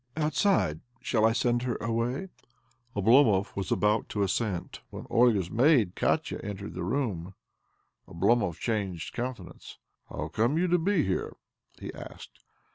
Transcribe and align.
"Outside. 0.25 0.79
Shall 0.99 1.25
I 1.27 1.31
send 1.31 1.61
her 1.61 1.75
away?" 1.75 2.29
Oblomov 2.95 3.55
was 3.55 3.71
about 3.71 4.09
to 4.09 4.23
assent 4.23 4.81
when 4.89 5.05
Olga's 5.11 5.51
maid, 5.51 5.93
Katia, 5.95 6.39
entered 6.41 6.73
the 6.73 6.83
room. 6.83 7.35
Oblomov 8.07 8.57
chaдged 8.57 9.13
countenaince. 9.13 9.77
"How 10.09 10.29
come 10.29 10.57
you 10.57 10.65
to 10.69 10.79
be 10.79 11.03
here?" 11.03 11.35
he 11.79 11.93
asked. 11.93 12.39